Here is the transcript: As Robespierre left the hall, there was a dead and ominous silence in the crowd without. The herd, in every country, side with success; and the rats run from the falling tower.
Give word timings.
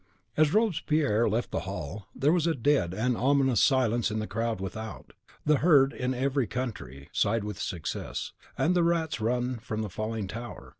As 0.35 0.51
Robespierre 0.51 1.29
left 1.29 1.51
the 1.51 1.59
hall, 1.59 2.07
there 2.15 2.31
was 2.31 2.47
a 2.47 2.55
dead 2.55 2.91
and 2.91 3.15
ominous 3.15 3.61
silence 3.61 4.09
in 4.09 4.17
the 4.17 4.25
crowd 4.25 4.59
without. 4.59 5.13
The 5.45 5.57
herd, 5.59 5.93
in 5.93 6.15
every 6.15 6.47
country, 6.47 7.07
side 7.11 7.43
with 7.43 7.59
success; 7.61 8.31
and 8.57 8.73
the 8.75 8.83
rats 8.83 9.21
run 9.21 9.59
from 9.59 9.83
the 9.83 9.89
falling 9.89 10.27
tower. 10.27 10.69